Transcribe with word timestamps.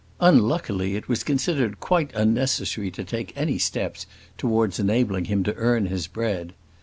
Unluckily 0.19 0.95
it 0.95 1.07
was 1.07 1.23
considered 1.23 1.79
quite 1.79 2.09
unnecessary 2.15 2.89
to 2.89 3.03
take 3.03 3.31
any 3.37 3.59
steps 3.59 4.07
towards 4.35 4.79
enabling 4.79 5.25
him 5.25 5.43
to 5.43 5.53
earn 5.57 5.85
his 5.85 6.07
bread. 6.07 6.53